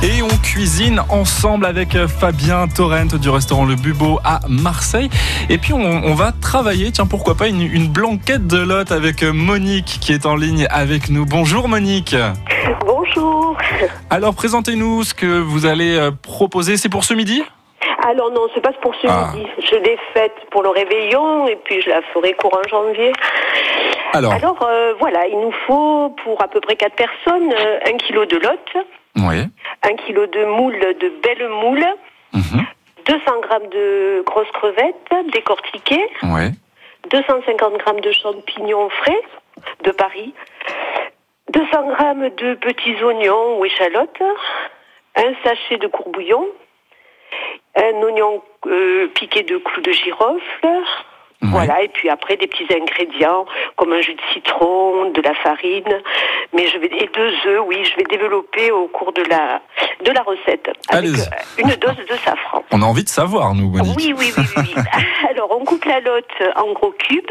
[0.00, 5.08] Et on cuisine ensemble avec euh, Fabien Torrent du restaurant Le Bubo à Marseille.
[5.50, 9.32] Et puis on, va travailler, tiens pourquoi pas, une, une, blanquette de lot avec euh,
[9.32, 11.26] Monique qui est en ligne avec nous.
[11.26, 12.14] Bonjour Monique.
[12.86, 13.56] Bonjour.
[14.08, 16.76] Alors présentez-nous ce que vous allez euh, proposer.
[16.76, 17.42] C'est pour ce midi?
[18.08, 19.32] Alors non, c'est pas pour ce ah.
[19.34, 19.48] midi.
[19.68, 23.12] Je l'ai faite pour le réveillon et puis je la ferai courant janvier.
[24.14, 24.34] Alors,
[25.00, 27.52] voilà, il nous faut pour à peu près 4 personnes
[27.84, 28.84] un kilo de lot.
[29.18, 29.44] Oui.
[29.82, 31.86] Un kilo de moules, de belles moules.
[32.32, 32.44] 200
[33.06, 33.40] mhm.
[33.42, 36.08] grammes de grosses crevettes décortiquées.
[36.22, 36.50] Oui.
[37.10, 39.22] 250 grammes de champignons frais
[39.84, 40.34] de Paris.
[41.52, 44.22] 200 grammes de petits oignons ou échalotes.
[45.16, 46.46] Un sachet de courbouillon.
[47.76, 50.84] Un oignon euh, piqué de clous de girofle
[51.40, 53.46] voilà, et puis après des petits ingrédients
[53.76, 56.02] comme un jus de citron, de la farine,
[56.52, 59.60] mais je vais et deux œufs, oui, je vais développer au cours de la
[60.04, 62.64] de la recette avec euh, une dose de safran.
[62.72, 63.96] On a envie de savoir, nous, Monique.
[63.96, 64.74] Oui, oui, oui, oui.
[65.30, 66.24] Alors, on coupe la lotte
[66.56, 67.30] en gros cubes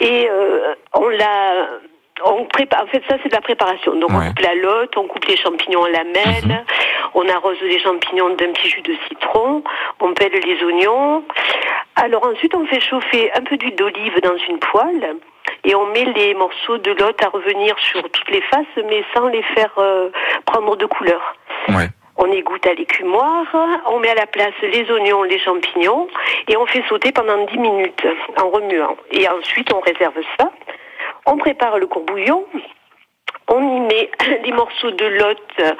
[0.00, 1.66] et euh, on la
[2.24, 3.94] on prépare, en fait, ça c'est de la préparation.
[3.96, 6.64] Donc on coupe la lotte, on coupe les champignons en lamelles, mhm.
[7.14, 9.64] on arrose les champignons d'un petit jus de citron,
[10.00, 11.24] on pèle les oignons.
[11.96, 15.16] Alors ensuite on fait chauffer un peu d'huile d'olive dans une poêle
[15.64, 19.28] et on met les morceaux de lotte à revenir sur toutes les faces, mais sans
[19.28, 20.10] les faire euh,
[20.44, 21.36] prendre de couleur.
[22.16, 23.46] On égoutte à l'écumoire,
[23.86, 26.06] on met à la place les oignons, les champignons,
[26.46, 28.06] et on fait sauter pendant 10 minutes
[28.40, 28.96] en remuant.
[29.10, 30.50] Et ensuite, on réserve ça.
[31.26, 32.44] On prépare le courbouillon.
[33.48, 34.10] On y met
[34.44, 35.76] les morceaux de lotte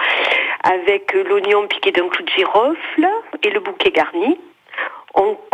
[0.64, 3.08] avec l'oignon piqué d'un clou de girofle
[3.42, 4.38] et le bouquet garni.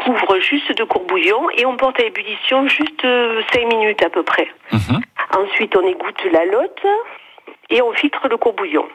[0.00, 4.08] On couvre juste de courbouillon et on porte à ébullition juste 5 euh, minutes à
[4.08, 4.48] peu près.
[4.72, 5.00] Mhm.
[5.36, 6.86] Ensuite, on égoutte la lotte
[7.68, 8.86] et on filtre le courbouillon.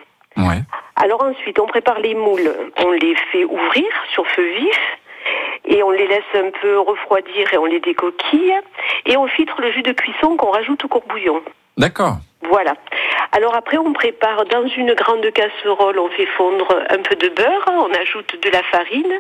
[0.96, 2.52] Alors ensuite, on prépare les moules.
[2.84, 4.80] On les fait ouvrir sur feu vif
[5.66, 8.54] et on les laisse un peu refroidir et on les décoquille
[9.06, 11.42] et on filtre le jus de cuisson qu'on rajoute au courbouillon.
[11.78, 12.18] D'accord.
[12.50, 12.76] Voilà.
[13.32, 17.66] Alors après, on prépare dans une grande casserole, on fait fondre un peu de beurre,
[17.68, 19.14] on ajoute de la farine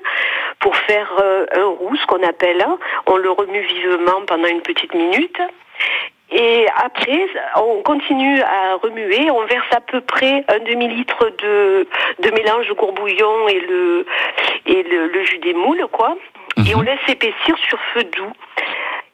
[0.60, 2.66] pour faire euh, un roux, ce qu'on appelle.
[3.08, 5.40] On le remue vivement pendant une petite minute.
[6.32, 9.30] Et après, on continue à remuer.
[9.32, 11.88] On verse à peu près un demi-litre de,
[12.20, 14.06] de mélange de courbouillon et le,
[14.66, 16.16] et le, jus des moules, quoi.
[16.68, 16.86] Et on mhm.
[16.86, 18.32] laisse épaissir sur feu doux.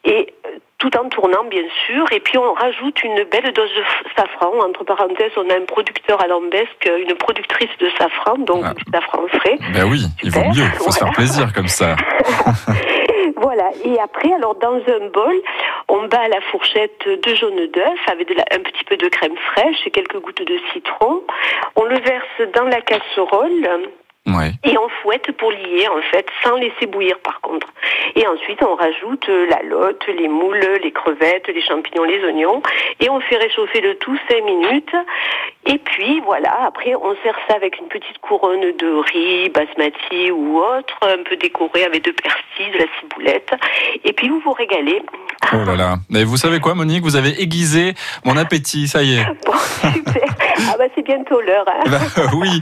[0.04, 0.34] Et
[0.82, 2.12] tout en tournant, bien sûr.
[2.12, 3.84] Et puis, on rajoute une belle dose de
[4.18, 4.52] safran.
[4.68, 8.74] Entre parenthèses, on a un producteur à Lambesque, une productrice de safran, donc ah.
[8.92, 9.60] safran frais.
[9.74, 10.66] Ben oui, il vaut mieux.
[10.74, 11.96] Il faut se faire plaisir comme ça.
[13.38, 13.70] voilà.
[13.86, 15.36] Et après, alors, dans un bol,
[15.88, 19.92] on bat la fourchette de jaune d'œuf avec un petit peu de crème fraîche et
[19.92, 21.22] quelques gouttes de citron.
[21.76, 23.68] On le verse dans la casserole
[24.28, 27.68] et on fouette pour lier, en fait, sans laisser bouillir par contre.
[28.16, 32.62] Et ensuite, on rajoute euh, la lotte, les moules, les crevettes, les champignons, les oignons.
[33.00, 34.96] Et on fait réchauffer le tout 5 minutes.
[35.66, 40.60] Et puis, voilà, après, on sert ça avec une petite couronne de riz, basmati ou
[40.60, 43.52] autre, un peu décoré avec de persil, de la ciboulette.
[44.04, 45.02] Et puis, vous vous régalez.
[45.54, 45.96] Oh là là.
[46.10, 47.04] Mais vous savez quoi, Monique?
[47.04, 49.26] Vous avez aiguisé mon appétit, ça y est.
[49.46, 49.54] Bon,
[49.92, 50.24] super.
[50.70, 51.66] Ah bah c'est bientôt l'heure.
[51.68, 51.90] Hein.
[51.92, 52.62] Bah, oui.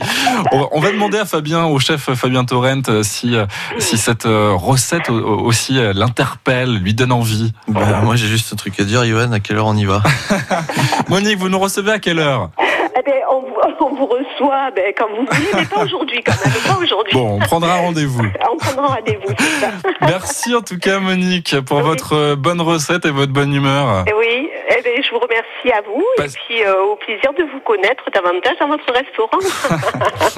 [0.71, 3.45] On va demander à Fabien, au chef Fabien Torrent, euh, si, euh,
[3.79, 7.53] si cette euh, recette aussi l'interpelle, lui donne envie.
[7.67, 10.01] Bah, moi j'ai juste un truc à dire, Yoann, à quelle heure on y va?
[11.09, 12.51] Monique, vous nous recevez à quelle heure?
[12.59, 13.43] Eh ben, on,
[13.85, 17.13] on, vous reçoit ben, quand vous voulez, mais pas aujourd'hui quand même, pas aujourd'hui.
[17.13, 18.23] Bon, on prendra rendez-vous.
[18.53, 19.33] on prendra rendez-vous,
[20.01, 24.05] Merci en tout cas Monique pour votre bonne recette et votre bonne humeur.
[24.17, 24.49] Oui,
[24.79, 28.03] eh ben, je vous remercie à vous et puis euh, au plaisir de vous connaître
[28.13, 29.39] davantage dans votre restaurant.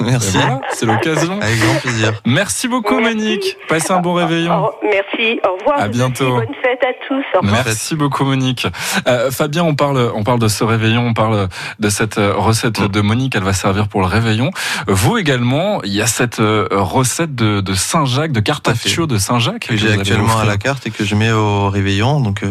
[0.00, 0.38] merci,
[0.70, 1.40] c'est l'occasion.
[1.40, 2.12] Avec grand plaisir.
[2.24, 3.56] Merci beaucoup Monique.
[3.68, 4.70] Passez un bon réveillon.
[4.82, 5.80] merci, au revoir.
[5.80, 6.36] À bientôt.
[6.36, 7.24] Bonne fête à tous.
[7.42, 8.66] Merci beaucoup Monique.
[9.06, 11.48] Euh, Fabien, on parle, on parle de ce réveillon, on parle
[11.78, 14.50] de cette euh, recette de Monique, elle va servir pour le réveillon.
[14.88, 19.92] Vous également, il y a cette recette de, Saint-Jacques, de carpaccio de Saint-Jacques que, j'ai
[19.92, 22.20] actuellement à la carte et que je mets au réveillon.
[22.20, 22.42] Donc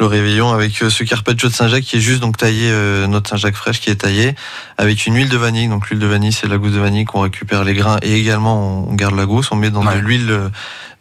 [0.00, 3.30] le réveillon avec euh, ce carpaccio de Saint-Jacques qui est juste donc taillé, euh, notre
[3.30, 4.34] Saint-Jacques fraîche qui est taillé,
[4.78, 5.68] avec une huile de vanille.
[5.68, 8.88] Donc l'huile de vanille, c'est la gousse de vanille qu'on récupère les grains et également
[8.88, 9.50] on garde la gousse.
[9.52, 10.50] On met dans de l'huile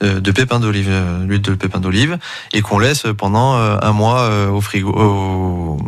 [0.03, 0.91] euh, de pépins d'olive,
[1.25, 2.17] l'huile de pépins d'olive,
[2.51, 5.79] et qu'on laisse pendant un mois au frigo,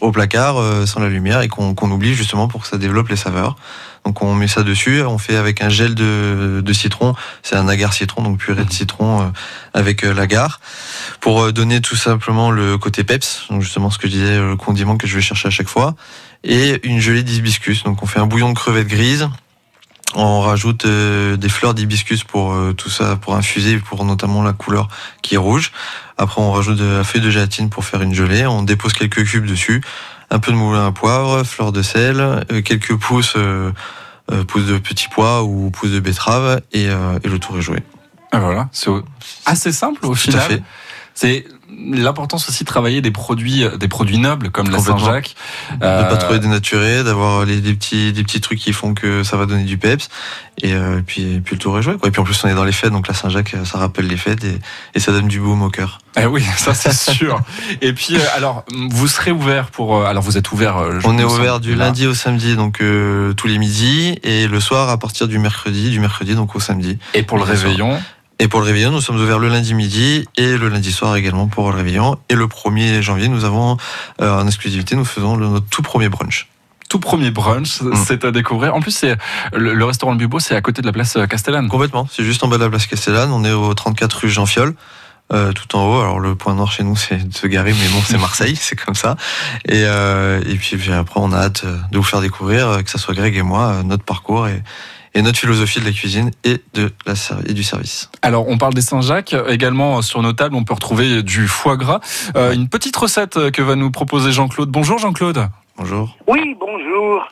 [0.00, 0.56] au, placard,
[0.86, 3.56] sans la lumière, et qu'on oublie justement pour que ça développe les saveurs.
[4.04, 7.68] Donc on met ça dessus, on fait avec un gel de, de citron, c'est un
[7.68, 9.24] agar citron, donc purée de citron euh,
[9.74, 10.60] avec euh, l'agar,
[11.20, 14.56] pour euh, donner tout simplement le côté peps, donc justement ce que je disais, le
[14.56, 15.94] condiment que je vais chercher à chaque fois,
[16.44, 17.84] et une gelée d'hibiscus.
[17.84, 19.28] Donc on fait un bouillon de crevettes grises,
[20.16, 24.88] on rajoute des fleurs d'hibiscus pour tout ça, pour infuser, pour notamment la couleur
[25.22, 25.70] qui est rouge.
[26.18, 28.44] Après, on rajoute de la feuille de gélatine pour faire une gelée.
[28.44, 29.82] On dépose quelques cubes dessus,
[30.30, 33.36] un peu de moulin à poivre, fleurs de sel, quelques pousses
[34.30, 37.62] euh, pousse de petits pois ou pousse de betterave et, euh, et le tour est
[37.62, 37.82] joué.
[38.30, 38.90] Ah voilà, c'est
[39.44, 40.42] assez simple au final.
[40.42, 40.62] fait.
[41.14, 41.44] C'est
[41.92, 45.34] l'importance aussi de travailler des produits, des produits nobles comme la Saint-Jacques.
[45.82, 46.04] Euh...
[46.04, 49.46] De pas trop dénaturer, d'avoir des petits, des petits trucs qui font que ça va
[49.46, 50.08] donner du peps.
[50.62, 51.96] Et, euh, puis, puis le tour est joué.
[51.96, 52.08] Quoi.
[52.08, 54.16] Et puis en plus on est dans les fêtes, donc la Saint-Jacques ça rappelle les
[54.16, 54.58] fêtes et,
[54.94, 56.00] et ça donne du baume au cœur.
[56.18, 57.40] Eh oui, ça c'est sûr.
[57.80, 60.78] et puis euh, alors vous serez ouvert pour, euh, alors vous êtes ouvert.
[60.78, 62.82] Euh, on est ouvert du lundi au samedi, donc
[63.36, 66.98] tous les midis, et le soir à partir du mercredi, du mercredi donc au samedi.
[67.14, 67.98] Et pour le réveillon.
[68.40, 71.46] Et pour le réveillon, nous sommes ouverts le lundi midi et le lundi soir également
[71.46, 72.16] pour le réveillon.
[72.30, 73.76] Et le 1er janvier, nous avons
[74.22, 76.48] euh, en exclusivité, nous faisons notre tout premier brunch
[76.88, 77.94] tout premier brunch, mm.
[78.04, 78.74] c'est à découvrir.
[78.74, 79.16] En plus, c'est
[79.52, 81.68] le, restaurant Bubo, c'est à côté de la place Castellane.
[81.68, 83.30] Complètement, c'est juste en bas de la place Castellane.
[83.30, 84.74] On est au 34 rue Jean Fiol.
[85.32, 86.00] Euh, tout en haut.
[86.00, 88.74] Alors le point nord chez nous, c'est de se garer, mais bon, c'est Marseille, c'est
[88.74, 89.14] comme ça.
[89.68, 92.98] Et, euh, et puis, puis, après, on a hâte de vous faire découvrir, que ce
[92.98, 94.60] soit Greg et moi, notre parcours et,
[95.14, 97.14] et notre philosophie de la cuisine et, de la,
[97.48, 98.10] et du service.
[98.22, 99.34] Alors, on parle des Saint-Jacques.
[99.48, 102.00] Également, sur nos tables, on peut retrouver du foie gras.
[102.36, 104.70] Euh, une petite recette que va nous proposer Jean-Claude.
[104.70, 105.48] Bonjour Jean-Claude.
[105.76, 106.16] Bonjour.
[106.26, 107.26] Oui, bonjour.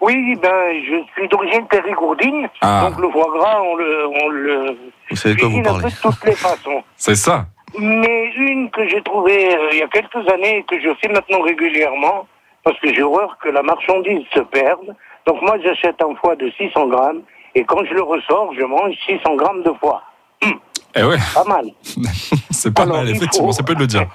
[0.00, 0.50] Oui, ben,
[0.86, 2.48] je suis d'origine périgourdine.
[2.62, 2.88] Ah.
[2.88, 4.76] Donc, le foie gras, on le, on le
[5.10, 5.84] vous savez quoi vous parlez.
[5.84, 6.82] de toutes les façons.
[6.96, 7.46] C'est ça.
[7.78, 11.08] Mais une que j'ai trouvée euh, il y a quelques années et que je fais
[11.08, 12.26] maintenant régulièrement,
[12.64, 14.94] parce que j'ai horreur que la marchandise se perde,
[15.26, 17.22] donc moi, j'achète un foie de 600 grammes
[17.54, 20.02] et quand je le ressors, je mange 600 grammes de foie.
[20.42, 20.58] Hum.
[20.96, 21.16] Eh ouais.
[21.34, 21.66] Pas mal.
[22.50, 24.06] c'est pas mal, effectivement, ça peut le dire.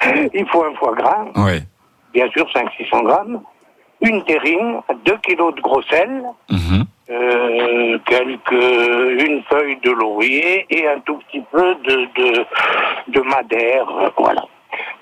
[0.34, 1.26] Il faut un foie gras.
[1.36, 1.60] Oui.
[2.12, 3.42] Bien sûr, 500-600 grammes.
[4.00, 6.22] Une terrine, 2 kilos de gros sel.
[6.50, 6.84] Mhm.
[7.10, 12.44] Euh, quelques, une feuille de laurier et un tout petit peu de, de,
[13.08, 13.86] de madère.
[14.16, 14.42] Voilà.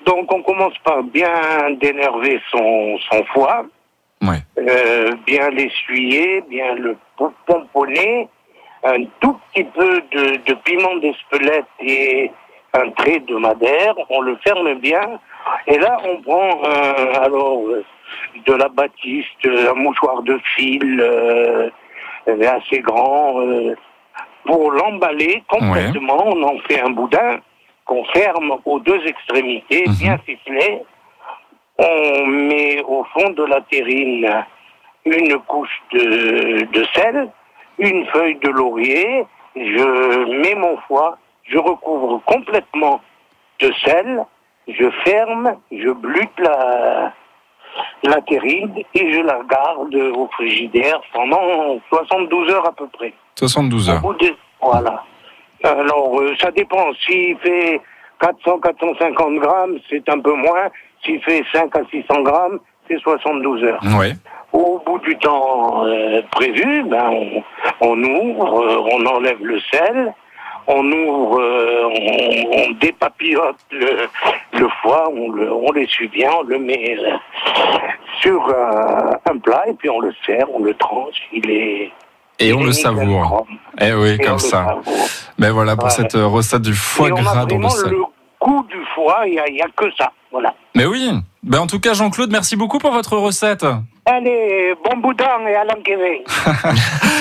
[0.07, 3.65] Donc on commence par bien d'énerver son, son foie.
[4.57, 6.95] Euh, bien l'essuyer, bien le
[7.45, 8.29] pomponner,
[8.85, 12.31] un tout petit peu de, de piment d'Espelette et
[12.73, 15.19] un trait de madère, on le ferme bien,
[15.67, 16.61] et là on prend
[17.21, 17.63] alors
[18.45, 21.69] de la batiste, un mouchoir de fil euh,
[22.27, 23.75] assez grand, euh,
[24.45, 27.39] pour l'emballer complètement, on en fait un boudin
[27.87, 29.95] qu'on ferme aux deux extrémités, mhm.
[29.95, 30.83] bien ficelé,
[31.77, 34.45] on met au fond de la terrine
[35.05, 37.29] une couche de, de sel,
[37.79, 39.25] une feuille de laurier,
[39.55, 43.01] je mets mon foie, je recouvre complètement
[43.59, 44.25] de sel,
[44.67, 47.13] je ferme, je blute la,
[48.03, 53.13] la terrine et je la garde au frigidaire pendant 72 heures à peu près.
[53.35, 54.01] 72 heures.
[54.61, 55.03] voilà.
[55.63, 56.93] Alors, euh, ça dépend.
[57.05, 57.81] S'il fait
[58.21, 60.69] 400-450 grammes, c'est un peu moins.
[61.03, 63.79] S'il fait 5 à 600 grammes, c'est 72 heures.
[63.99, 64.13] Oui.
[64.53, 67.11] Au bout du temps euh, prévu, ben
[67.81, 70.13] on, ouvre, euh, on enlève le sel,
[70.67, 71.89] on ouvre, euh,
[72.53, 74.07] on, dépapillote le,
[74.57, 76.97] le, foie, on, le, on l'essuie bien, on le met
[78.21, 81.91] sur un plat et puis on le sert, on le tranche, il est...
[82.39, 83.45] Et on le savoure.
[83.79, 84.77] Eh oui, comme ça.
[85.37, 87.91] Mais voilà pour cette recette du foie gras dans le sel.
[87.91, 88.03] Le
[88.39, 90.11] goût du foie, il n'y a, a, que ça.
[90.31, 90.53] Voilà.
[90.75, 91.11] Mais oui.
[91.43, 93.65] Ben en tout cas, Jean-Claude, merci beaucoup pour votre recette.
[94.09, 96.25] Allez, bon boudin et à l'enquête.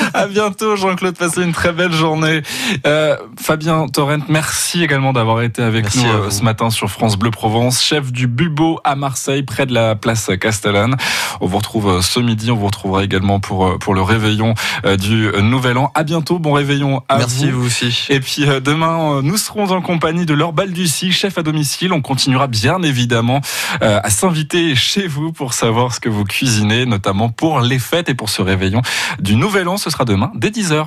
[0.14, 1.18] à bientôt, Jean-Claude.
[1.18, 2.42] Passez une très belle journée.
[2.86, 7.32] Euh, Fabien Torrent, merci également d'avoir été avec nous euh, ce matin sur France Bleu
[7.32, 10.94] Provence, chef du Bubo à Marseille, près de la place Castellane.
[11.40, 12.52] On vous retrouve euh, ce midi.
[12.52, 14.54] On vous retrouvera également pour pour le réveillon
[15.00, 15.90] du Nouvel An.
[15.96, 16.38] À bientôt.
[16.38, 17.66] Bon réveillon à merci vous.
[17.66, 18.06] aussi.
[18.10, 21.92] Et puis demain, nous serons en compagnie de Laure Baldussi, chef à domicile.
[21.92, 23.40] On continuera bien évidemment
[23.80, 28.14] à s'inviter chez vous pour savoir ce que vous cuisinez notamment pour les fêtes et
[28.14, 28.82] pour ce réveillon
[29.20, 29.76] du Nouvel An.
[29.76, 30.86] Ce sera demain dès 10h.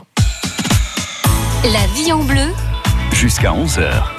[1.63, 2.53] La vie en bleu.
[3.13, 4.18] Jusqu'à 11h.